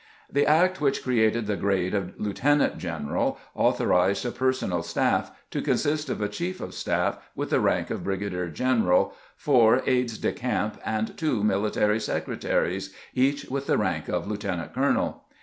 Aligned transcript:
The 0.31 0.47
act 0.47 0.81
which 0.81 1.03
created 1.03 1.45
the 1.45 1.55
grade 1.55 1.93
of 1.93 2.15
lieutenant 2.19 2.79
general 2.79 3.37
authorized 3.53 4.25
a 4.25 4.31
personal 4.31 4.81
staff, 4.81 5.29
to 5.51 5.61
consist 5.61 6.09
of 6.09 6.21
a 6.23 6.27
chief 6.27 6.59
of 6.59 6.73
staff 6.73 7.19
with 7.35 7.51
the 7.51 7.59
rank 7.59 7.91
of 7.91 8.03
brigadier 8.05 8.49
general, 8.49 9.13
four 9.35 9.83
aides 9.85 10.17
de 10.17 10.31
camp, 10.31 10.81
and 10.83 11.15
two 11.19 11.43
military 11.43 11.99
secretaries, 11.99 12.91
each 13.13 13.45
with 13.45 13.67
the 13.67 13.77
rank 13.77 14.07
of 14.09 14.25
lieu 14.25 14.37
tenant 14.37 14.73
colonel. 14.73 15.23